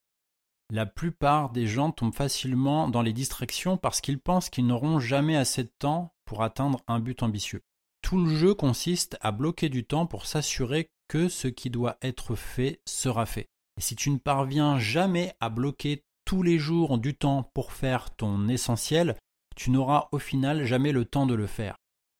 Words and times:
La 0.70 0.86
plupart 0.86 1.52
des 1.52 1.68
gens 1.68 1.92
tombent 1.92 2.14
facilement 2.14 2.90
dans 2.90 3.02
les 3.02 3.14
distractions 3.14 3.78
parce 3.78 4.02
qu'ils 4.02 4.20
pensent 4.20 4.50
qu'ils 4.50 4.68
n'auront 4.68 5.00
jamais 5.00 5.38
assez 5.38 5.64
de 5.64 5.72
temps 5.80 6.14
pour 6.26 6.44
atteindre 6.44 6.82
un 6.88 7.00
but 7.00 7.24
ambitieux. 7.24 7.64
Tout 8.02 8.22
le 8.24 8.36
jeu 8.36 8.54
consiste 8.54 9.18
à 9.22 9.32
bloquer 9.32 9.70
du 9.70 9.86
temps 9.86 10.08
pour 10.08 10.26
s'assurer 10.26 10.90
que 11.08 11.30
ce 11.30 11.48
qui 11.48 11.70
doit 11.70 11.98
être 12.02 12.36
fait 12.36 12.82
sera 12.86 13.26
fait. 13.26 13.48
Et 13.78 13.82
si 13.82 13.96
tu 13.96 14.10
ne 14.10 14.18
parviens 14.18 14.78
jamais 14.80 15.34
à 15.40 15.50
bloquer 15.50 16.04
tous 16.26 16.44
les 16.44 16.58
jours 16.58 16.98
du 16.98 17.16
temps 17.16 17.44
pour 17.54 17.72
faire 17.72 18.16
ton 18.16 18.48
essentiel, 18.48 19.18
tu 19.56 19.72
n'auras 19.72 20.08
au 20.12 20.20
final 20.20 20.64
jamais 20.66 20.92
le 20.92 21.06
temps 21.06 21.26
de 21.26 21.34
le 21.34 21.48
faire. 21.48 21.76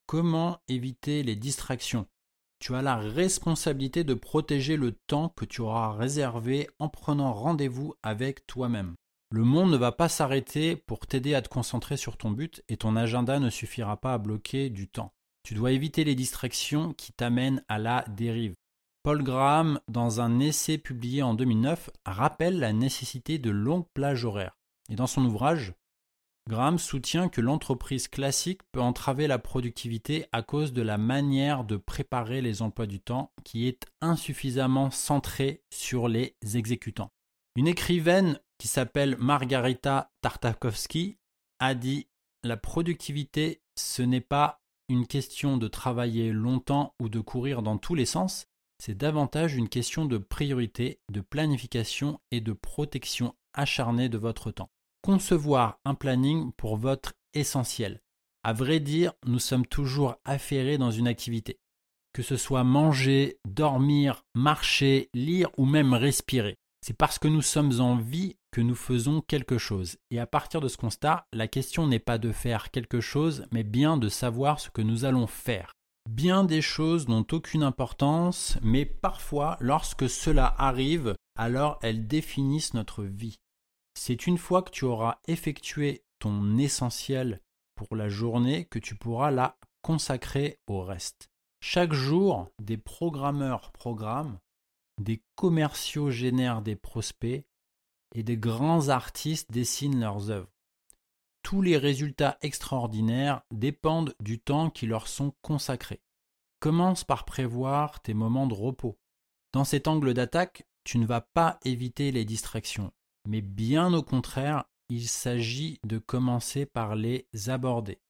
Comment 0.08 0.60
éviter 0.68 1.24
les 1.24 1.36
distractions? 1.36 2.08
Tu 2.60 2.76
as 2.76 2.82
la 2.82 2.98
responsabilité 2.98 4.04
de 4.04 4.14
protéger 4.14 4.78
le 4.78 4.94
temps 5.08 5.30
que 5.30 5.46
tu 5.46 5.62
auras 5.62 5.94
réservé 5.94 6.70
en 6.80 6.90
prenant 6.90 7.34
rendez-vous 7.34 7.94
avec 8.04 8.46
toi-même. 8.48 8.96
Le 9.32 9.44
monde 9.44 9.72
ne 9.72 9.78
va 9.78 9.92
pas 9.92 10.10
s'arrêter 10.10 10.76
pour 10.76 11.08
t'aider 11.08 11.34
à 11.34 11.42
te 11.42 11.50
concentrer 11.50 11.98
sur 11.98 12.18
ton 12.18 12.32
but 12.32 12.64
et 12.70 12.78
ton 12.78 12.96
agenda 12.96 13.40
ne 13.40 13.50
suffira 13.50 13.98
pas 13.98 14.14
à 14.14 14.18
bloquer 14.18 14.70
du 14.70 14.88
temps. 14.88 15.12
Tu 15.44 15.56
dois 15.56 15.72
éviter 15.72 16.04
les 16.04 16.16
distractions 16.16 16.94
qui 16.94 17.12
t'amènent 17.12 17.64
à 17.68 17.80
la 17.80 18.06
dérive. 18.10 18.56
Paul 19.04 19.22
Graham, 19.22 19.82
dans 19.90 20.22
un 20.22 20.40
essai 20.40 20.78
publié 20.78 21.24
en 21.24 21.34
2009, 21.34 21.90
rappelle 22.06 22.60
la 22.60 22.72
nécessité 22.72 23.38
de 23.38 23.50
longues 23.50 23.88
plages 23.94 24.24
horaires. 24.24 24.58
Et 24.90 24.96
dans 24.96 25.08
son 25.08 25.26
ouvrage, 25.26 25.74
Graham 26.50 26.80
soutient 26.80 27.28
que 27.28 27.42
l'entreprise 27.42 28.08
classique 28.08 28.62
peut 28.72 28.80
entraver 28.80 29.28
la 29.28 29.40
productivité 29.40 30.26
à 30.32 30.42
cause 30.42 30.72
de 30.72 30.82
la 30.82 30.98
manière 30.98 31.66
de 31.66 31.76
préparer 31.76 32.42
les 32.42 32.62
emplois 32.62 32.86
du 32.86 33.02
temps 33.02 33.34
qui 33.44 33.68
est 33.68 33.86
insuffisamment 34.00 34.90
centrée 34.90 35.64
sur 35.70 36.08
les 36.08 36.38
exécutants. 36.54 37.12
Une 37.58 37.68
écrivaine 37.68 38.40
qui 38.58 38.70
s'appelle 38.70 39.18
Margarita 39.18 40.14
Tartakovsky 40.22 41.18
a 41.60 41.76
dit 41.76 42.08
La 42.46 42.56
productivité, 42.56 43.64
ce 43.76 44.02
n'est 44.02 44.22
pas 44.22 44.62
une 44.88 45.08
question 45.08 45.58
de 45.58 45.68
travailler 45.68 46.32
longtemps 46.32 46.96
ou 47.02 47.10
de 47.10 47.20
courir 47.20 47.64
dans 47.64 47.78
tous 47.78 47.96
les 47.96 48.06
sens, 48.06 48.48
c'est 48.86 48.96
davantage 48.96 49.56
une 49.56 49.70
question 49.70 50.04
de 50.04 50.18
priorité, 50.18 51.00
de 51.10 51.22
planification 51.22 52.20
et 52.32 52.42
de 52.42 52.52
protection 52.52 53.34
acharnée 53.54 54.10
de 54.10 54.18
votre 54.18 54.52
temps. 54.52 54.72
Concevoir 55.02 55.80
un 55.86 55.96
planning 55.96 56.52
pour 56.52 56.76
votre 56.76 57.14
essentiel. 57.34 58.02
À 58.44 58.52
vrai 58.52 58.82
dire, 58.82 59.14
nous 59.26 59.40
sommes 59.40 59.66
toujours 59.66 60.18
affairés 60.26 60.78
dans 60.78 60.92
une 60.92 61.08
activité. 61.08 61.60
Que 62.12 62.24
ce 62.24 62.36
soit 62.36 62.66
manger, 62.66 63.38
dormir, 63.48 64.26
marcher, 64.36 65.10
lire 65.14 65.50
ou 65.58 65.66
même 65.66 65.94
respirer. 65.94 66.58
C'est 66.86 66.98
parce 66.98 67.20
que 67.20 67.30
nous 67.30 67.42
sommes 67.42 67.80
en 67.80 67.96
vie 67.96 68.36
que 68.52 68.60
nous 68.60 68.76
faisons 68.76 69.22
quelque 69.22 69.58
chose. 69.58 69.96
Et 70.12 70.20
à 70.20 70.28
partir 70.28 70.60
de 70.60 70.68
ce 70.68 70.76
constat, 70.76 71.26
la 71.32 71.48
question 71.48 71.88
n'est 71.88 72.00
pas 72.00 72.18
de 72.18 72.34
faire 72.34 72.70
quelque 72.70 73.00
chose, 73.00 73.46
mais 73.54 73.64
bien 73.64 73.96
de 73.96 74.10
savoir 74.10 74.60
ce 74.60 74.70
que 74.70 74.82
nous 74.82 75.06
allons 75.06 75.26
faire. 75.26 75.72
Bien 76.10 76.44
des 76.44 76.62
choses 76.62 77.08
n'ont 77.08 77.26
aucune 77.32 77.64
importance, 77.64 78.58
mais 78.62 78.86
parfois, 78.86 79.58
lorsque 79.60 80.10
cela 80.10 80.54
arrive, 80.58 81.16
alors 81.36 81.80
elles 81.82 82.08
définissent 82.08 82.74
notre 82.74 83.04
vie. 83.04 83.40
C'est 83.96 84.28
une 84.28 84.38
fois 84.38 84.62
que 84.64 84.72
tu 84.72 84.86
auras 84.86 85.20
effectué 85.28 86.04
ton 86.20 86.58
essentiel 86.58 87.42
pour 87.76 87.96
la 87.96 88.10
journée 88.10 88.66
que 88.66 88.80
tu 88.80 88.96
pourras 88.96 89.32
la 89.32 89.58
consacrer 89.82 90.60
au 90.68 90.82
reste. 90.82 91.30
Chaque 91.62 91.94
jour, 91.94 92.50
des 92.62 92.78
programmeurs 92.78 93.72
programment, 93.72 94.40
des 95.02 95.24
commerciaux 95.36 96.12
génèrent 96.12 96.62
des 96.62 96.76
prospects 96.76 97.46
et 98.14 98.24
des 98.24 98.38
grands 98.38 98.90
artistes 98.90 99.52
dessinent 99.52 100.00
leurs 100.00 100.30
œuvres 100.30 100.53
tous 101.44 101.62
les 101.62 101.78
résultats 101.78 102.38
extraordinaires 102.42 103.42
dépendent 103.52 104.16
du 104.20 104.40
temps 104.40 104.70
qui 104.70 104.88
leur 104.88 105.08
sont 105.08 105.34
consacrés. 105.42 106.02
Commence 106.60 107.04
par 107.04 107.26
prévoir 107.26 108.02
tes 108.02 108.14
moments 108.14 108.48
de 108.48 108.54
repos. 108.54 108.98
Dans 109.52 109.66
cet 109.66 109.88
angle 109.88 110.14
d'attaque, 110.14 110.64
tu 110.84 110.98
ne 110.98 111.06
vas 111.06 111.22
pas 111.22 111.60
éviter 111.64 112.12
les 112.12 112.26
distractions, 112.26 112.92
mais 113.28 113.42
bien 113.42 113.94
au 113.94 114.02
contraire, 114.02 114.64
il 114.90 115.08
s'agit 115.08 115.80
de 115.86 115.98
commencer 115.98 116.66
par 116.66 116.96
les 116.96 117.28
aborder. 117.48 118.02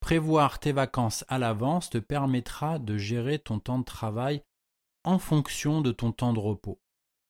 Prévoir 0.00 0.58
tes 0.60 0.72
vacances 0.72 1.24
à 1.28 1.38
l'avance 1.38 1.90
te 1.90 1.98
permettra 1.98 2.78
de 2.78 2.96
gérer 2.96 3.38
ton 3.38 3.58
temps 3.58 3.78
de 3.78 3.84
travail 3.84 4.42
en 5.04 5.18
fonction 5.18 5.80
de 5.80 5.90
ton 5.90 6.12
temps 6.12 6.32
de 6.32 6.38
repos. 6.38 6.80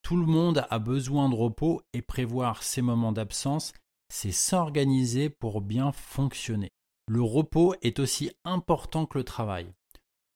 Tout 0.02 0.16
le 0.16 0.26
monde 0.26 0.66
a 0.70 0.78
besoin 0.78 1.28
de 1.28 1.34
repos 1.34 1.82
et 1.92 2.02
prévoir 2.02 2.62
ses 2.62 2.82
moments 2.82 3.12
d'absence 3.12 3.72
c'est 4.08 4.32
s'organiser 4.32 5.30
pour 5.30 5.60
bien 5.60 5.92
fonctionner. 5.92 6.70
Le 7.08 7.22
repos 7.22 7.74
est 7.82 7.98
aussi 7.98 8.30
important 8.44 9.06
que 9.06 9.18
le 9.18 9.24
travail. 9.24 9.66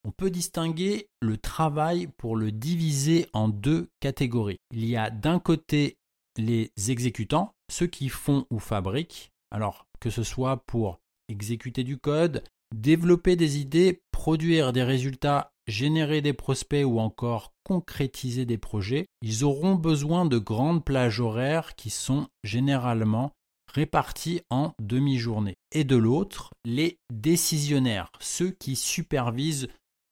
On 0.04 0.10
peut 0.10 0.30
distinguer 0.30 1.08
le 1.20 1.36
travail 1.36 2.08
pour 2.16 2.34
le 2.34 2.50
diviser 2.50 3.28
en 3.32 3.48
deux 3.48 3.88
catégories. 4.00 4.58
Il 4.72 4.84
y 4.84 4.96
a 4.96 5.10
d'un 5.10 5.38
côté 5.38 5.96
les 6.36 6.72
exécutants, 6.88 7.52
ceux 7.70 7.86
qui 7.86 8.08
font 8.08 8.46
ou 8.50 8.58
fabriquent, 8.58 9.30
alors 9.50 9.86
que 10.00 10.10
ce 10.10 10.22
soit 10.22 10.56
pour 10.66 10.98
exécuter 11.28 11.84
du 11.84 11.98
code, 11.98 12.42
développer 12.74 13.36
des 13.36 13.58
idées, 13.58 14.02
produire 14.10 14.72
des 14.72 14.82
résultats, 14.82 15.52
générer 15.66 16.20
des 16.20 16.32
prospects 16.32 16.84
ou 16.84 16.98
encore 16.98 17.52
concrétiser 17.64 18.44
des 18.44 18.58
projets, 18.58 19.06
ils 19.20 19.44
auront 19.44 19.74
besoin 19.74 20.24
de 20.24 20.38
grandes 20.38 20.84
plages 20.84 21.20
horaires 21.20 21.76
qui 21.76 21.90
sont 21.90 22.26
généralement 22.42 23.32
répartis 23.72 24.42
en 24.50 24.72
demi-journée. 24.80 25.56
Et 25.72 25.84
de 25.84 25.96
l'autre, 25.96 26.50
les 26.64 26.98
décisionnaires, 27.12 28.10
ceux 28.20 28.50
qui 28.50 28.76
supervisent 28.76 29.68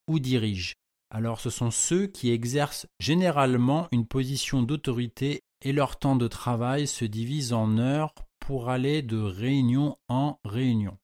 ou 0.08 0.18
dirigent. 0.18 0.74
Alors 1.12 1.40
ce 1.40 1.50
sont 1.50 1.70
ceux 1.70 2.06
qui 2.06 2.30
exercent 2.30 2.86
généralement 3.00 3.88
une 3.92 4.06
position 4.06 4.62
d'autorité 4.62 5.42
et 5.62 5.72
leur 5.72 5.98
temps 5.98 6.16
de 6.16 6.28
travail 6.28 6.86
se 6.86 7.04
divise 7.04 7.52
en 7.52 7.78
heures 7.78 8.14
pour 8.38 8.70
aller 8.70 9.02
de 9.02 9.18
réunion 9.18 9.96
en 10.08 10.38
réunion. 10.44 10.96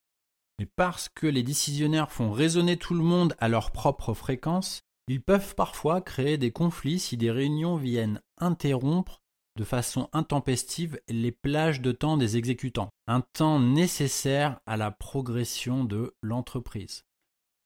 Mais 0.59 0.67
parce 0.75 1.09
que 1.09 1.27
les 1.27 1.43
décisionnaires 1.43 2.11
font 2.11 2.31
résonner 2.31 2.77
tout 2.77 2.95
le 2.95 3.03
monde 3.03 3.35
à 3.39 3.47
leur 3.47 3.71
propre 3.71 4.13
fréquence, 4.13 4.81
ils 5.07 5.21
peuvent 5.21 5.55
parfois 5.55 6.01
créer 6.01 6.37
des 6.37 6.51
conflits 6.51 6.99
si 6.99 7.15
des 7.15 7.31
réunions 7.31 7.75
viennent 7.75 8.21
interrompre 8.37 9.21
de 9.57 9.63
façon 9.63 10.07
intempestive 10.13 11.01
les 11.09 11.31
plages 11.31 11.81
de 11.81 11.91
temps 11.91 12.15
des 12.15 12.37
exécutants, 12.37 12.89
un 13.07 13.21
temps 13.21 13.59
nécessaire 13.59 14.59
à 14.65 14.77
la 14.77 14.91
progression 14.91 15.83
de 15.83 16.15
l'entreprise. 16.21 17.03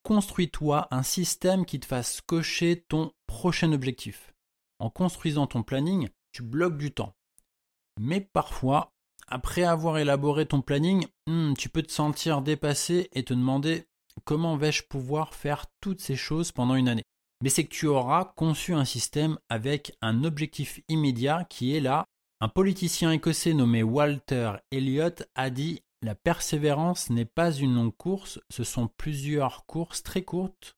Construis-toi 0.03 0.87
un 0.89 1.03
système 1.03 1.65
qui 1.65 1.79
te 1.79 1.85
fasse 1.85 2.21
cocher 2.21 2.83
ton 2.87 3.11
prochain 3.27 3.71
objectif. 3.73 4.33
En 4.79 4.89
construisant 4.89 5.45
ton 5.45 5.61
planning, 5.61 6.09
tu 6.31 6.41
bloques 6.41 6.77
du 6.77 6.91
temps. 6.91 7.13
Mais 7.99 8.21
parfois, 8.21 8.93
après 9.27 9.63
avoir 9.63 9.97
élaboré 9.99 10.45
ton 10.45 10.61
planning, 10.61 11.05
hmm, 11.27 11.53
tu 11.53 11.69
peux 11.69 11.83
te 11.83 11.91
sentir 11.91 12.41
dépassé 12.41 13.09
et 13.13 13.23
te 13.23 13.33
demander 13.33 13.85
comment 14.23 14.55
vais-je 14.55 14.83
pouvoir 14.83 15.35
faire 15.35 15.65
toutes 15.81 16.01
ces 16.01 16.15
choses 16.15 16.51
pendant 16.51 16.75
une 16.75 16.87
année 16.87 17.03
Mais 17.41 17.49
c'est 17.49 17.63
que 17.63 17.73
tu 17.73 17.87
auras 17.87 18.25
conçu 18.25 18.73
un 18.73 18.85
système 18.85 19.39
avec 19.49 19.97
un 20.01 20.23
objectif 20.23 20.81
immédiat 20.87 21.45
qui 21.49 21.75
est 21.75 21.79
là. 21.79 22.05
Un 22.39 22.47
politicien 22.47 23.11
écossais 23.11 23.53
nommé 23.53 23.83
Walter 23.83 24.53
Elliott 24.71 25.23
a 25.35 25.49
dit 25.49 25.81
La 26.01 26.15
persévérance 26.15 27.09
n'est 27.09 27.25
pas 27.25 27.51
une 27.51 27.75
longue 27.75 27.95
course, 27.95 28.39
ce 28.49 28.63
sont 28.63 28.87
plusieurs 28.87 29.65
courses 29.65 30.03
très 30.03 30.23
courtes, 30.23 30.75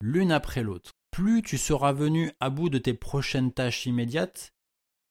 l'une 0.00 0.32
après 0.32 0.62
l'autre. 0.62 0.92
Plus 1.10 1.42
tu 1.42 1.58
seras 1.58 1.92
venu 1.92 2.32
à 2.40 2.50
bout 2.50 2.70
de 2.70 2.78
tes 2.78 2.94
prochaines 2.94 3.52
tâches 3.52 3.86
immédiates, 3.86 4.52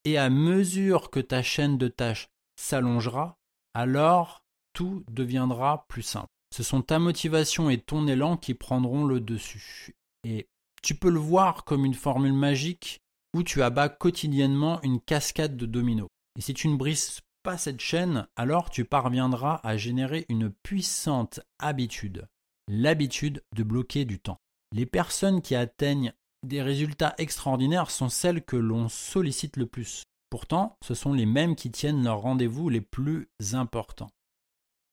et 0.06 0.18
à 0.18 0.30
mesure 0.30 1.12
que 1.12 1.19
ta 1.19 1.44
chaîne 1.44 1.77
de 1.77 1.88
tâches 1.88 2.30
s'allongera, 2.56 3.38
alors 3.74 4.44
tout 4.74 5.04
deviendra 5.09 5.86
plus 5.88 6.01
simple. 6.01 6.27
Ce 6.54 6.63
sont 6.63 6.81
ta 6.81 7.00
motivation 7.00 7.69
et 7.69 7.77
ton 7.80 8.07
élan 8.07 8.38
qui 8.38 8.54
prendront 8.54 9.06
le 9.06 9.19
dessus. 9.19 9.95
Et 10.24 10.50
tu 10.81 10.95
peux 10.95 11.10
le 11.10 11.19
voir 11.19 11.63
comme 11.63 11.86
une 11.86 11.94
formule 11.94 12.33
magique 12.33 13.00
où 13.33 13.44
tu 13.44 13.62
abats 13.62 13.89
quotidiennement 13.89 14.81
une 14.81 15.00
cascade 15.00 15.56
de 15.56 15.66
dominos. 15.66 16.10
Et 16.38 16.42
si 16.42 16.54
tu 16.54 16.68
ne 16.68 16.75
brises 16.75 17.19
pas 17.44 17.57
cette 17.57 17.80
chaîne, 17.80 18.28
alors 18.36 18.69
tu 18.69 18.86
parviendras 18.86 19.60
à 19.63 19.78
générer 19.78 20.25
une 20.30 20.51
puissante 20.63 21.39
habitude, 21.60 22.28
l'habitude 22.68 23.44
de 23.56 23.63
bloquer 23.63 24.06
du 24.06 24.19
temps. 24.19 24.38
Les 24.74 24.86
personnes 24.86 25.42
qui 25.42 25.56
atteignent 25.56 26.13
des 26.44 26.62
résultats 26.62 27.16
extraordinaires 27.18 27.92
sont 27.92 28.10
celles 28.10 28.44
que 28.44 28.56
l'on 28.56 28.89
sollicite 28.89 29.57
le 29.57 29.66
plus. 29.66 30.04
Pourtant, 30.30 30.78
ce 30.83 30.94
sont 30.94 31.13
les 31.13 31.25
mêmes 31.25 31.56
qui 31.56 31.72
tiennent 31.72 32.04
leurs 32.04 32.22
rendez-vous 32.22 32.69
les 32.69 32.81
plus 32.81 33.30
importants. 33.54 34.10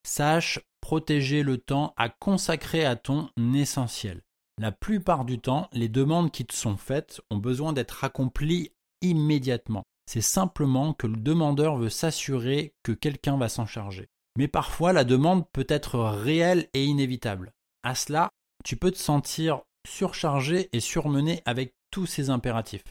Sache 0.04 0.58
protéger 0.80 1.42
le 1.42 1.58
temps 1.58 1.94
à 1.96 2.08
consacrer 2.08 2.84
à 2.84 2.96
ton 2.96 3.30
essentiel. 3.54 4.22
La 4.58 4.72
plupart 4.72 5.24
du 5.24 5.38
temps, 5.38 5.68
les 5.72 5.88
demandes 5.88 6.32
qui 6.32 6.44
te 6.44 6.54
sont 6.54 6.76
faites 6.76 7.20
ont 7.30 7.36
besoin 7.36 7.72
d'être 7.72 8.02
accomplies 8.02 8.72
immédiatement. 9.02 9.84
C'est 10.06 10.20
simplement 10.20 10.94
que 10.94 11.06
le 11.06 11.16
demandeur 11.16 11.76
veut 11.76 11.90
s'assurer 11.90 12.74
que 12.82 12.90
quelqu'un 12.92 13.36
va 13.36 13.48
s'en 13.48 13.66
charger. 13.66 14.08
Mais 14.36 14.48
parfois, 14.48 14.92
la 14.92 15.04
demande 15.04 15.48
peut 15.52 15.66
être 15.68 16.00
réelle 16.00 16.68
et 16.74 16.84
inévitable. 16.84 17.52
À 17.84 17.94
cela, 17.94 18.30
tu 18.64 18.76
peux 18.76 18.90
te 18.90 18.98
sentir 18.98 19.62
surchargé 19.86 20.68
et 20.72 20.80
surmené 20.80 21.40
avec 21.44 21.74
tous 21.90 22.06
ces 22.06 22.30
impératifs. 22.30 22.84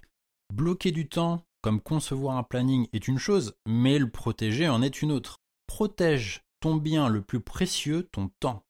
Bloquer 0.53 0.91
du 0.91 1.09
temps, 1.09 1.43
comme 1.61 1.81
concevoir 1.81 2.37
un 2.37 2.43
planning, 2.43 2.87
est 2.93 3.07
une 3.09 3.19
chose, 3.19 3.55
mais 3.65 3.99
le 3.99 4.09
protéger 4.09 4.69
en 4.69 4.81
est 4.81 5.01
une 5.01 5.11
autre. 5.11 5.37
Protège 5.67 6.43
ton 6.61 6.75
bien 6.75 7.09
le 7.09 7.21
plus 7.21 7.41
précieux, 7.41 8.07
ton 8.11 8.29
temps. 8.39 8.63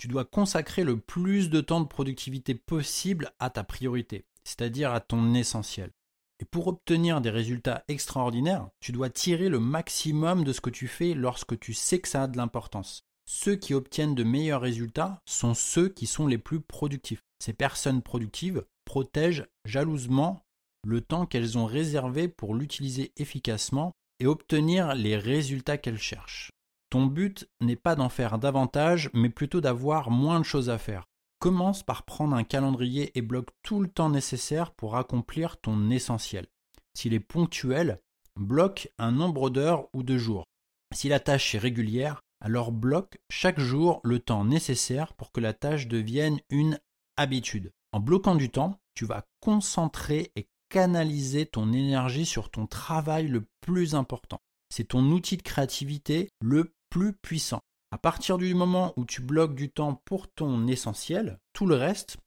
Tu 0.00 0.08
dois 0.08 0.24
consacrer 0.24 0.82
le 0.82 0.98
plus 0.98 1.50
de 1.50 1.60
temps 1.60 1.82
de 1.82 1.86
productivité 1.86 2.54
possible 2.54 3.32
à 3.38 3.50
ta 3.50 3.64
priorité, 3.64 4.24
c'est-à-dire 4.44 4.94
à 4.94 5.00
ton 5.00 5.34
essentiel. 5.34 5.90
Et 6.38 6.46
pour 6.46 6.68
obtenir 6.68 7.20
des 7.20 7.28
résultats 7.28 7.84
extraordinaires, 7.86 8.70
tu 8.80 8.92
dois 8.92 9.10
tirer 9.10 9.50
le 9.50 9.60
maximum 9.60 10.42
de 10.42 10.54
ce 10.54 10.62
que 10.62 10.70
tu 10.70 10.88
fais 10.88 11.12
lorsque 11.12 11.60
tu 11.60 11.74
sais 11.74 11.98
que 11.98 12.08
ça 12.08 12.22
a 12.22 12.28
de 12.28 12.38
l'importance. 12.38 13.02
Ceux 13.26 13.56
qui 13.56 13.74
obtiennent 13.74 14.14
de 14.14 14.24
meilleurs 14.24 14.62
résultats 14.62 15.20
sont 15.26 15.52
ceux 15.52 15.90
qui 15.90 16.06
sont 16.06 16.26
les 16.26 16.38
plus 16.38 16.62
productifs. 16.62 17.20
Ces 17.38 17.52
personnes 17.52 18.00
productives 18.00 18.64
protègent 18.86 19.48
jalousement 19.66 20.46
le 20.82 21.02
temps 21.02 21.26
qu'elles 21.26 21.58
ont 21.58 21.66
réservé 21.66 22.26
pour 22.26 22.54
l'utiliser 22.54 23.12
efficacement 23.18 23.92
et 24.18 24.26
obtenir 24.26 24.94
les 24.94 25.18
résultats 25.18 25.76
qu'elles 25.76 25.98
cherchent. 25.98 26.52
Ton 26.90 27.06
but 27.06 27.48
n'est 27.60 27.76
pas 27.76 27.94
d'en 27.94 28.08
faire 28.08 28.38
davantage, 28.38 29.10
mais 29.14 29.30
plutôt 29.30 29.60
d'avoir 29.60 30.10
moins 30.10 30.40
de 30.40 30.44
choses 30.44 30.70
à 30.70 30.78
faire. 30.78 31.06
Commence 31.38 31.84
par 31.84 32.02
prendre 32.02 32.34
un 32.34 32.44
calendrier 32.44 33.16
et 33.16 33.22
bloque 33.22 33.50
tout 33.62 33.80
le 33.80 33.88
temps 33.88 34.10
nécessaire 34.10 34.72
pour 34.72 34.96
accomplir 34.96 35.58
ton 35.60 35.88
essentiel. 35.90 36.46
S'il 36.94 37.14
est 37.14 37.20
ponctuel, 37.20 38.00
bloque 38.36 38.92
un 38.98 39.12
nombre 39.12 39.50
d'heures 39.50 39.88
ou 39.94 40.02
de 40.02 40.18
jours. 40.18 40.44
Si 40.92 41.08
la 41.08 41.20
tâche 41.20 41.54
est 41.54 41.58
régulière, 41.58 42.20
alors 42.40 42.72
bloque 42.72 43.18
chaque 43.30 43.60
jour 43.60 44.00
le 44.02 44.18
temps 44.18 44.44
nécessaire 44.44 45.14
pour 45.14 45.30
que 45.30 45.40
la 45.40 45.52
tâche 45.52 45.86
devienne 45.86 46.40
une 46.50 46.80
habitude. 47.16 47.72
En 47.92 48.00
bloquant 48.00 48.34
du 48.34 48.50
temps, 48.50 48.80
tu 48.94 49.04
vas 49.04 49.26
concentrer 49.40 50.32
et 50.36 50.48
canaliser 50.68 51.46
ton 51.46 51.72
énergie 51.72 52.26
sur 52.26 52.50
ton 52.50 52.66
travail 52.66 53.28
le 53.28 53.46
plus 53.60 53.94
important. 53.94 54.40
C'est 54.72 54.88
ton 54.88 55.04
outil 55.10 55.36
de 55.36 55.42
créativité 55.42 56.30
le 56.40 56.74
plus 56.90 57.12
puissant. 57.12 57.60
À 57.92 57.98
partir 57.98 58.38
du 58.38 58.54
moment 58.54 58.92
où 58.96 59.04
tu 59.04 59.20
bloques 59.20 59.54
du 59.54 59.70
temps 59.70 60.00
pour 60.04 60.28
ton 60.28 60.66
essentiel, 60.66 61.38
tout 61.52 61.66
le 61.66 61.74
reste, 61.74 62.18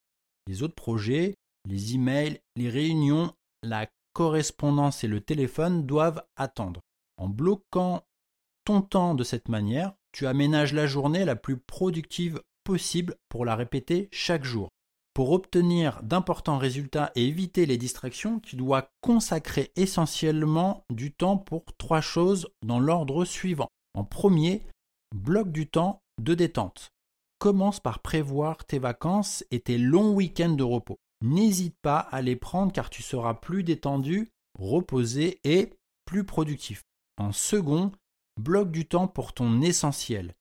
les 0.48 0.64
autres 0.64 0.76
projets, 0.76 1.36
les 1.70 1.96
emails, 1.96 2.40
les 2.56 2.70
réunions, 2.70 3.34
la 3.62 3.88
correspondance 4.14 5.04
et 5.04 5.08
le 5.08 5.22
téléphone 5.22 5.86
doivent 5.86 6.24
attendre. 6.36 6.82
En 7.18 7.30
bloquant 7.30 8.04
ton 8.66 8.82
temps 8.82 9.16
de 9.16 9.24
cette 9.24 9.50
manière, 9.50 9.94
tu 10.12 10.28
aménages 10.28 10.74
la 10.74 10.88
journée 10.88 11.26
la 11.26 11.36
plus 11.36 11.58
productive 11.58 12.42
possible 12.64 13.16
pour 13.30 13.46
la 13.46 13.56
répéter 13.56 14.10
chaque 14.12 14.44
jour. 14.44 14.70
Pour 15.14 15.32
obtenir 15.32 16.02
d'importants 16.02 16.58
résultats 16.58 17.12
et 17.16 17.28
éviter 17.28 17.66
les 17.66 17.78
distractions, 17.78 18.40
tu 18.40 18.56
dois 18.56 18.90
consacrer 19.02 19.72
essentiellement 19.76 20.86
du 20.90 21.14
temps 21.14 21.38
pour 21.38 21.66
trois 21.78 22.02
choses 22.02 22.50
dans 22.64 22.80
l'ordre 22.80 23.24
suivant. 23.26 23.70
En 23.94 24.04
premier, 24.04 24.66
bloque 25.16 25.52
du 25.52 25.68
temps 25.68 26.02
de 26.22 26.34
détente. 26.34 26.90
Commence 27.40 27.80
par 27.80 28.00
prévoir 28.00 28.66
tes 28.66 28.80
vacances 28.80 29.44
et 29.52 29.60
tes 29.60 29.78
longs 29.78 30.14
week-ends 30.14 30.54
de 30.54 30.64
repos. 30.64 31.00
N'hésite 31.22 31.76
pas 31.82 32.00
à 32.00 32.22
les 32.22 32.36
prendre 32.36 32.72
car 32.72 32.90
tu 32.90 33.04
seras 33.04 33.34
plus 33.34 33.64
détendu, 33.64 34.30
reposé 34.58 35.40
et 35.44 35.74
plus 36.06 36.24
productif. 36.24 36.84
En 37.18 37.32
second, 37.32 37.92
bloque 38.40 38.72
du 38.72 38.88
temps 38.88 39.08
pour 39.08 39.34
ton 39.34 39.62
essentiel. 39.62 40.34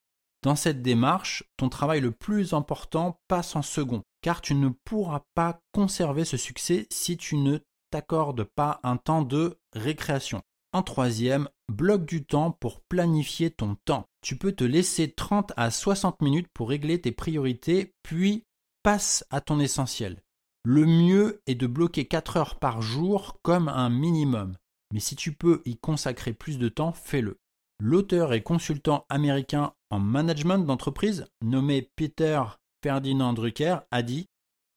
Dans 0.42 0.56
cette 0.56 0.82
démarche, 0.82 1.44
ton 1.56 1.68
travail 1.68 2.00
le 2.00 2.10
plus 2.10 2.52
important 2.52 3.20
passe 3.28 3.54
en 3.54 3.62
second, 3.62 4.02
car 4.22 4.40
tu 4.40 4.54
ne 4.54 4.70
pourras 4.84 5.22
pas 5.34 5.60
conserver 5.72 6.24
ce 6.24 6.36
succès 6.36 6.86
si 6.90 7.16
tu 7.16 7.36
ne 7.36 7.58
t'accordes 7.90 8.44
pas 8.44 8.80
un 8.82 8.96
temps 8.96 9.22
de 9.22 9.58
récréation. 9.72 10.42
En 10.72 10.82
troisième, 10.82 11.48
bloque 11.70 12.06
du 12.06 12.24
temps 12.24 12.50
pour 12.50 12.80
planifier 12.80 13.50
ton 13.50 13.76
temps. 13.84 14.06
Tu 14.22 14.38
peux 14.38 14.52
te 14.52 14.64
laisser 14.64 15.12
30 15.12 15.52
à 15.56 15.70
60 15.70 16.22
minutes 16.22 16.48
pour 16.54 16.70
régler 16.70 17.00
tes 17.00 17.12
priorités, 17.12 17.94
puis 18.02 18.44
passe 18.82 19.24
à 19.30 19.42
ton 19.42 19.60
essentiel. 19.60 20.22
Le 20.64 20.86
mieux 20.86 21.42
est 21.46 21.56
de 21.56 21.66
bloquer 21.66 22.06
4 22.06 22.36
heures 22.36 22.58
par 22.58 22.80
jour 22.80 23.38
comme 23.42 23.68
un 23.68 23.90
minimum. 23.90 24.56
Mais 24.94 25.00
si 25.00 25.14
tu 25.14 25.32
peux 25.32 25.60
y 25.64 25.76
consacrer 25.76 26.32
plus 26.32 26.58
de 26.58 26.68
temps, 26.68 26.92
fais-le. 26.92 27.38
L'auteur 27.80 28.32
et 28.32 28.42
consultant 28.42 29.04
américain 29.08 29.74
en 29.90 29.98
management 29.98 30.58
d'entreprise, 30.58 31.26
nommé 31.42 31.90
Peter 31.96 32.42
Ferdinand 32.82 33.32
Drucker, 33.32 33.78
a 33.90 34.02
dit 34.02 34.28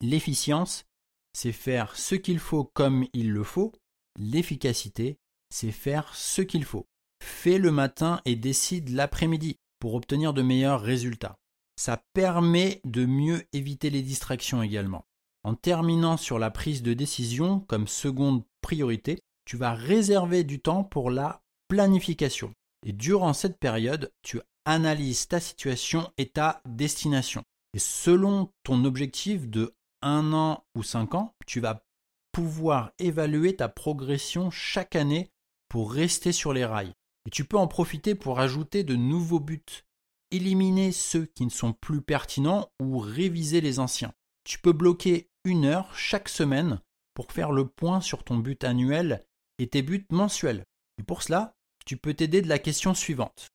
L'efficience, 0.02 0.86
c'est 1.34 1.52
faire 1.52 1.96
ce 1.96 2.16
qu'il 2.16 2.40
faut 2.40 2.66
comme 2.66 3.06
il 3.14 3.32
le 3.32 3.44
faut. 3.44 3.72
L'efficacité, 4.18 5.20
c'est 5.50 5.72
faire 5.72 6.14
ce 6.14 6.42
qu'il 6.42 6.64
faut. 6.64 6.88
Fais 7.24 7.58
le 7.58 7.72
matin 7.72 8.22
et 8.26 8.36
décide 8.36 8.90
l'après-midi 8.90 9.58
pour 9.80 9.96
obtenir 9.96 10.34
de 10.34 10.42
meilleurs 10.42 10.82
résultats. 10.82 11.38
Ça 11.78 12.02
permet 12.14 12.82
de 12.86 13.06
mieux 13.06 13.44
éviter 13.54 13.90
les 13.90 14.02
distractions 14.02 14.62
également. 14.62 15.06
En 15.44 15.56
terminant 15.56 16.18
sur 16.18 16.40
la 16.40 16.50
prise 16.50 16.82
de 16.82 16.94
décision 16.94 17.60
comme 17.60 17.88
seconde 17.88 18.44
priorité, 18.62 19.20
tu 19.46 19.58
vas 19.58 19.74
réserver 19.74 20.44
du 20.44 20.60
temps 20.60 20.84
pour 20.84 21.12
la 21.12 21.44
planification. 21.68 22.52
Et 22.86 22.94
durant 22.94 23.34
cette 23.34 23.60
période, 23.60 24.12
tu 24.24 24.40
analyses 24.66 25.28
ta 25.28 25.40
situation 25.40 26.12
et 26.18 26.30
ta 26.30 26.62
destination. 26.66 27.44
Et 27.74 27.80
selon 27.80 28.52
ton 28.64 28.86
objectif 28.86 29.48
de 29.48 29.76
1 30.02 30.34
an 30.34 30.64
ou 30.76 30.84
5 30.84 31.16
ans, 31.16 31.34
tu 31.46 31.60
vas 31.60 31.84
pouvoir 32.32 32.92
évaluer 33.00 33.56
ta 33.56 33.70
progression 33.70 34.50
chaque 34.50 34.96
année 34.96 35.30
pour 35.70 35.92
rester 35.92 36.32
sur 36.32 36.54
les 36.54 36.66
rails. 36.66 36.94
Et 37.26 37.30
tu 37.30 37.46
peux 37.46 37.58
en 37.58 37.68
profiter 37.68 38.16
pour 38.16 38.40
ajouter 38.40 38.84
de 38.84 38.96
nouveaux 38.96 39.40
buts, 39.40 39.84
éliminer 40.32 40.92
ceux 40.92 41.26
qui 41.26 41.46
ne 41.46 41.52
sont 41.52 41.74
plus 41.74 42.02
pertinents 42.02 42.70
ou 42.80 43.00
réviser 43.00 43.62
les 43.62 43.80
anciens. 43.80 44.14
Tu 44.44 44.60
peux 44.60 44.74
bloquer 44.74 45.30
une 45.44 45.66
heure 45.66 45.96
chaque 45.96 46.30
semaine 46.30 46.82
pour 47.14 47.32
faire 47.32 47.52
le 47.52 47.68
point 47.68 48.02
sur 48.02 48.24
ton 48.24 48.38
but 48.38 48.64
annuel 48.64 49.26
et 49.58 49.68
tes 49.68 49.82
buts 49.82 50.06
mensuels. 50.12 50.66
Et 51.00 51.04
pour 51.04 51.24
cela, 51.24 51.56
tu 51.86 51.98
peux 51.98 52.14
t'aider 52.14 52.42
de 52.42 52.50
la 52.50 52.60
question 52.60 52.94
suivante. 52.94 53.50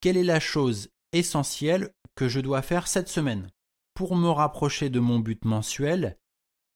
Quelle 0.00 0.16
est 0.16 0.24
la 0.24 0.40
chose 0.40 0.90
essentielle 1.12 1.92
que 2.16 2.28
je 2.28 2.40
dois 2.40 2.62
faire 2.62 2.88
cette 2.88 3.08
semaine 3.08 3.50
pour 3.94 4.16
me 4.16 4.28
rapprocher 4.28 4.90
de 4.90 5.00
mon 5.00 5.18
but 5.18 5.44
mensuel 5.44 6.18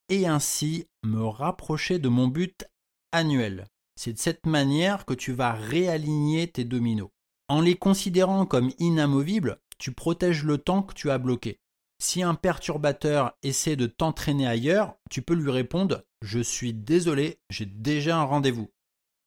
et 0.09 0.27
ainsi 0.27 0.87
me 1.05 1.25
rapprocher 1.25 1.99
de 1.99 2.09
mon 2.09 2.29
but 2.29 2.67
annuel? 3.13 3.67
C'est 3.97 4.13
de 4.13 4.19
cette 4.19 4.47
manière 4.47 5.05
que 5.05 5.15
tu 5.15 5.33
vas 5.33 5.53
réaligner 5.53 6.49
tes 6.49 6.65
dominos. 6.65 7.11
En 7.49 7.61
les 7.61 7.77
considérant 7.77 8.47
comme 8.47 8.71
inamovibles, 8.79 9.59
tu 9.79 9.93
protèges 9.93 10.45
le 10.45 10.59
temps 10.59 10.83
que 10.83 10.95
tu 10.95 11.11
as 11.11 11.19
bloqué. 11.19 11.61
Si 11.99 12.23
un 12.23 12.35
perturbateur 12.35 13.33
essaie 13.43 13.77
de 13.77 13.87
t'entraîner 13.87 14.47
ailleurs, 14.47 14.97
tu 15.11 15.23
peux 15.23 15.35
lui 15.35 15.51
répondre 15.51 16.03
Je 16.23 16.41
suis 16.41 16.75
désolé, 16.75 17.41
j'ai 17.51 17.67
déjà 17.67 18.19
un 18.19 18.25
rendez-vous. 18.25 18.69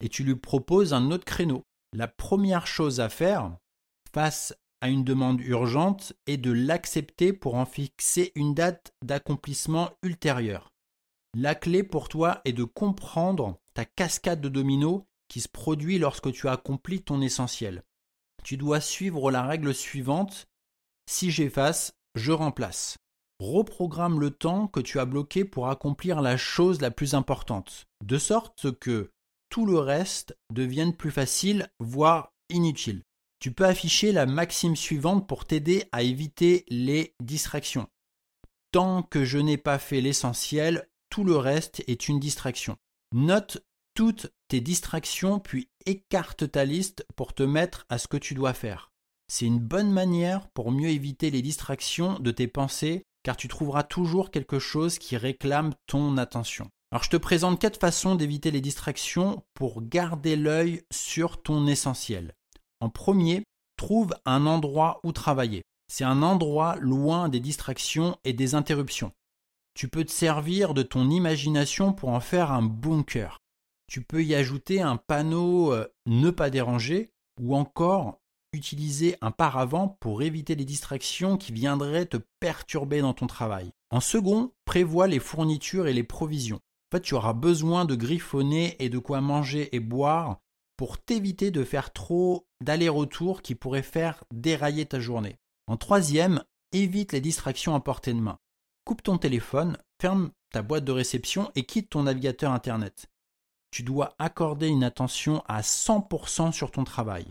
Et 0.02 0.10
tu 0.10 0.24
lui 0.24 0.36
proposes 0.36 0.94
un 0.94 1.12
autre 1.12 1.26
créneau. 1.26 1.66
La 1.94 2.08
première 2.08 2.68
chose 2.68 3.00
à 3.00 3.10
faire, 3.10 3.58
face 4.14 4.54
à 4.82 4.90
une 4.90 5.04
demande 5.04 5.42
urgente, 5.42 6.14
est 6.28 6.38
de 6.38 6.52
l'accepter 6.52 7.34
pour 7.34 7.56
en 7.56 7.66
fixer 7.66 8.32
une 8.36 8.54
date 8.54 8.94
d'accomplissement 9.04 9.90
ultérieure. 10.04 10.70
La 11.36 11.56
clé 11.56 11.84
pour 11.84 12.10
toi 12.10 12.42
est 12.46 12.54
de 12.54 12.64
comprendre 12.64 13.60
ta 13.80 13.86
cascade 13.86 14.42
de 14.42 14.50
dominos 14.50 15.04
qui 15.30 15.40
se 15.40 15.48
produit 15.48 16.00
lorsque 16.00 16.34
tu 16.34 16.50
accomplis 16.50 17.02
ton 17.02 17.22
essentiel. 17.22 17.86
Tu 18.44 18.58
dois 18.58 18.82
suivre 18.82 19.32
la 19.32 19.44
règle 19.44 19.74
suivante 19.74 20.50
si 21.10 21.32
j'efface, 21.32 21.94
je 22.14 22.34
remplace. 22.34 22.98
Reprogramme 23.40 24.20
le 24.20 24.32
temps 24.32 24.68
que 24.68 24.82
tu 24.82 25.00
as 25.00 25.06
bloqué 25.06 25.46
pour 25.46 25.70
accomplir 25.70 26.20
la 26.20 26.36
chose 26.36 26.82
la 26.82 26.92
plus 26.92 27.14
importante, 27.14 27.88
de 28.04 28.18
sorte 28.18 28.78
que 28.80 29.14
tout 29.48 29.66
le 29.66 29.80
reste 29.80 30.38
devienne 30.52 30.94
plus 30.94 31.12
facile, 31.12 31.70
voire 31.80 32.34
inutile. 32.50 33.04
Tu 33.40 33.54
peux 33.54 33.66
afficher 33.66 34.12
la 34.12 34.26
maxime 34.26 34.76
suivante 34.76 35.26
pour 35.26 35.46
t'aider 35.46 35.86
à 35.94 36.04
éviter 36.04 36.66
les 36.68 37.16
distractions. 37.24 37.88
Tant 38.74 39.04
que 39.04 39.24
je 39.24 39.38
n'ai 39.38 39.58
pas 39.58 39.80
fait 39.80 40.02
l'essentiel, 40.02 40.90
tout 41.10 41.24
le 41.24 41.38
reste 41.38 41.82
est 41.88 42.10
une 42.10 42.20
distraction. 42.20 42.78
Note 43.12 43.64
toutes 44.00 44.32
tes 44.48 44.62
distractions 44.62 45.40
puis 45.40 45.68
écarte 45.86 46.50
ta 46.50 46.64
liste 46.64 47.06
pour 47.18 47.34
te 47.34 47.44
mettre 47.44 47.86
à 47.90 47.98
ce 47.98 48.08
que 48.08 48.16
tu 48.16 48.34
dois 48.34 48.54
faire. 48.54 48.94
C'est 49.28 49.46
une 49.46 49.60
bonne 49.60 49.92
manière 49.92 50.48
pour 50.52 50.72
mieux 50.72 50.88
éviter 50.88 51.30
les 51.32 51.42
distractions 51.42 52.18
de 52.18 52.32
tes 52.32 52.48
pensées 52.48 53.04
car 53.24 53.36
tu 53.36 53.50
trouveras 53.50 53.84
toujours 53.84 54.32
quelque 54.32 54.58
chose 54.58 55.00
qui 55.00 55.18
réclame 55.18 55.74
ton 55.86 56.16
attention. 56.16 56.70
Alors 56.94 57.04
je 57.04 57.10
te 57.10 57.18
présente 57.18 57.60
quatre 57.60 57.78
façons 57.78 58.16
d'éviter 58.16 58.52
les 58.52 58.62
distractions 58.62 59.44
pour 59.54 59.82
garder 59.82 60.38
l'œil 60.38 60.82
sur 60.94 61.42
ton 61.42 61.68
essentiel. 61.68 62.36
En 62.80 62.90
premier, 62.90 63.44
trouve 63.76 64.16
un 64.24 64.46
endroit 64.46 65.02
où 65.04 65.12
travailler. 65.12 65.64
C'est 65.92 66.06
un 66.06 66.24
endroit 66.24 66.78
loin 66.80 67.28
des 67.28 67.42
distractions 67.42 68.16
et 68.24 68.32
des 68.32 68.56
interruptions. 68.56 69.12
Tu 69.74 69.90
peux 69.90 70.06
te 70.06 70.12
servir 70.12 70.74
de 70.74 70.84
ton 70.84 71.10
imagination 71.10 71.92
pour 71.92 72.12
en 72.12 72.22
faire 72.22 72.54
un 72.54 72.62
bunker. 72.62 73.40
Tu 73.90 74.02
peux 74.02 74.24
y 74.24 74.36
ajouter 74.36 74.82
un 74.82 74.98
panneau 74.98 75.74
euh, 75.74 75.88
ne 76.06 76.30
pas 76.30 76.52
déranger 76.52 77.10
ou 77.42 77.56
encore 77.56 78.20
utiliser 78.54 79.18
un 79.22 79.32
paravent 79.32 79.98
pour 80.00 80.22
éviter 80.22 80.54
les 80.56 80.66
distractions 80.66 81.38
qui 81.38 81.52
viendraient 81.52 82.06
te 82.06 82.18
perturber 82.40 83.02
dans 83.02 83.14
ton 83.14 83.26
travail. 83.26 83.72
En 83.90 84.00
second, 84.00 84.54
prévois 84.66 85.08
les 85.08 85.20
fournitures 85.20 85.88
et 85.88 85.94
les 85.94 86.04
provisions. 86.04 86.58
En 86.58 86.98
fait, 86.98 87.02
tu 87.02 87.16
auras 87.16 87.34
besoin 87.34 87.86
de 87.86 87.96
griffonner 87.96 88.76
et 88.78 88.90
de 88.90 89.00
quoi 89.00 89.22
manger 89.22 89.76
et 89.76 89.80
boire 89.80 90.40
pour 90.78 91.00
t'éviter 91.00 91.50
de 91.50 91.64
faire 91.64 91.92
trop 91.92 92.48
d'allers-retours 92.62 93.42
qui 93.42 93.56
pourraient 93.56 93.82
faire 93.82 94.24
dérailler 94.32 94.86
ta 94.86 95.00
journée. 95.00 95.38
En 95.66 95.78
troisième, 95.78 96.44
évite 96.74 97.12
les 97.12 97.22
distractions 97.22 97.74
à 97.74 97.80
portée 97.80 98.14
de 98.14 98.20
main. 98.20 98.38
Coupe 98.86 99.02
ton 99.02 99.18
téléphone, 99.18 99.78
ferme 100.00 100.30
ta 100.52 100.62
boîte 100.62 100.86
de 100.86 100.92
réception 100.92 101.52
et 101.56 101.64
quitte 101.64 101.90
ton 101.90 102.04
navigateur 102.04 102.52
Internet. 102.52 103.10
Tu 103.72 103.84
dois 103.84 104.16
accorder 104.20 104.68
une 104.68 104.84
attention 104.84 105.44
à 105.48 105.62
100% 105.62 106.52
sur 106.52 106.72
ton 106.72 106.84
travail. 106.84 107.26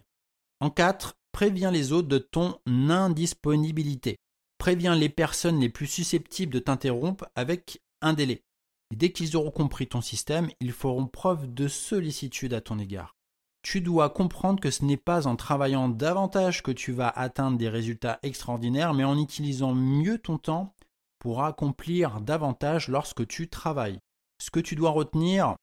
En 0.60 0.70
4, 0.70 1.16
préviens 1.32 1.70
les 1.70 1.92
autres 1.92 2.08
de 2.08 2.18
ton 2.18 2.58
indisponibilité. 2.66 4.16
Préviens 4.58 4.96
les 4.96 5.08
personnes 5.08 5.60
les 5.60 5.68
plus 5.68 5.86
susceptibles 5.86 6.52
de 6.52 6.58
t'interrompre 6.58 7.28
avec 7.34 7.80
un 8.02 8.12
délai. 8.12 8.42
Dès 8.94 9.12
qu'ils 9.12 9.36
auront 9.36 9.50
compris 9.50 9.86
ton 9.86 10.00
système, 10.00 10.50
ils 10.60 10.72
feront 10.72 11.06
preuve 11.06 11.52
de 11.52 11.68
sollicitude 11.68 12.54
à 12.54 12.60
ton 12.60 12.78
égard. 12.78 13.14
Tu 13.62 13.80
dois 13.80 14.08
comprendre 14.08 14.60
que 14.60 14.70
ce 14.70 14.84
n'est 14.84 14.96
pas 14.96 15.26
en 15.26 15.36
travaillant 15.36 15.88
davantage 15.88 16.62
que 16.62 16.70
tu 16.70 16.92
vas 16.92 17.08
atteindre 17.08 17.58
des 17.58 17.68
résultats 17.68 18.18
extraordinaires, 18.22 18.94
mais 18.94 19.04
en 19.04 19.18
utilisant 19.18 19.74
mieux 19.74 20.18
ton 20.18 20.38
temps 20.38 20.74
pour 21.18 21.44
accomplir 21.44 22.20
davantage 22.20 22.88
lorsque 22.88 23.26
tu 23.26 23.48
travailles. 23.48 23.98
Ce 24.40 24.50
que 24.50 24.60
tu 24.60 24.74
dois 24.74 24.90
retenir 24.90 25.56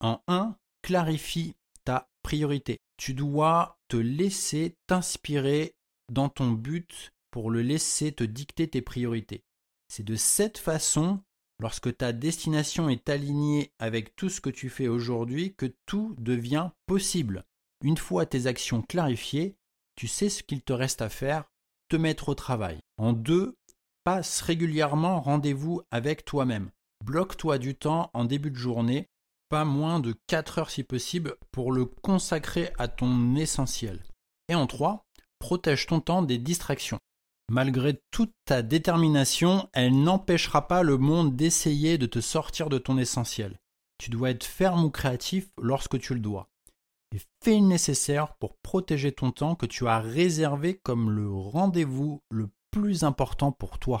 en 0.00 0.22
1, 0.28 0.56
clarifie 0.82 1.56
ta 1.84 2.08
priorité. 2.22 2.78
Tu 2.96 3.14
dois 3.14 3.78
te 3.88 3.96
laisser 3.96 4.76
t'inspirer 4.86 5.74
dans 6.12 6.28
ton 6.28 6.50
but 6.50 7.12
pour 7.30 7.50
le 7.50 7.62
laisser 7.62 8.12
te 8.12 8.24
dicter 8.24 8.68
tes 8.68 8.82
priorités. 8.82 9.44
C'est 9.88 10.04
de 10.04 10.16
cette 10.16 10.58
façon 10.58 11.20
lorsque 11.60 11.96
ta 11.96 12.12
destination 12.12 12.88
est 12.88 13.08
alignée 13.08 13.72
avec 13.78 14.14
tout 14.16 14.28
ce 14.28 14.40
que 14.40 14.50
tu 14.50 14.68
fais 14.68 14.88
aujourd'hui 14.88 15.54
que 15.54 15.72
tout 15.86 16.14
devient 16.18 16.70
possible. 16.86 17.44
Une 17.82 17.96
fois 17.96 18.26
tes 18.26 18.46
actions 18.46 18.82
clarifiées, 18.82 19.56
tu 19.96 20.08
sais 20.08 20.28
ce 20.28 20.42
qu'il 20.42 20.62
te 20.62 20.72
reste 20.72 21.02
à 21.02 21.08
faire, 21.08 21.44
te 21.88 21.96
mettre 21.96 22.28
au 22.28 22.34
travail. 22.34 22.78
En 22.96 23.12
deux, 23.12 23.56
passe 24.04 24.40
régulièrement 24.40 25.20
rendez-vous 25.20 25.82
avec 25.90 26.24
toi-même. 26.24 26.70
Bloque-toi 27.04 27.58
du 27.58 27.74
temps 27.74 28.10
en 28.14 28.24
début 28.24 28.50
de 28.50 28.56
journée, 28.56 29.08
pas 29.48 29.64
moins 29.64 30.00
de 30.00 30.14
4 30.26 30.58
heures 30.58 30.70
si 30.70 30.82
possible, 30.82 31.36
pour 31.52 31.72
le 31.72 31.84
consacrer 31.84 32.70
à 32.78 32.88
ton 32.88 33.34
essentiel. 33.34 34.02
Et 34.48 34.54
en 34.54 34.66
trois, 34.66 35.06
protège 35.38 35.86
ton 35.86 36.00
temps 36.00 36.22
des 36.22 36.38
distractions. 36.38 36.98
Malgré 37.50 38.00
toute 38.10 38.32
ta 38.44 38.62
détermination, 38.62 39.68
elle 39.72 40.02
n'empêchera 40.02 40.68
pas 40.68 40.82
le 40.82 40.98
monde 40.98 41.34
d'essayer 41.34 41.96
de 41.96 42.06
te 42.06 42.20
sortir 42.20 42.68
de 42.68 42.76
ton 42.76 42.98
essentiel. 42.98 43.58
Tu 43.98 44.10
dois 44.10 44.30
être 44.30 44.44
ferme 44.44 44.84
ou 44.84 44.90
créatif 44.90 45.48
lorsque 45.60 45.98
tu 45.98 46.14
le 46.14 46.20
dois. 46.20 46.50
Et 47.14 47.20
fais 47.42 47.58
le 47.58 47.66
nécessaire 47.66 48.34
pour 48.36 48.58
protéger 48.62 49.12
ton 49.12 49.30
temps 49.30 49.54
que 49.54 49.64
tu 49.64 49.88
as 49.88 49.98
réservé 49.98 50.78
comme 50.82 51.10
le 51.10 51.30
rendez-vous 51.30 52.20
le 52.30 52.50
plus 52.70 53.02
important 53.02 53.50
pour 53.50 53.78
toi. 53.78 54.00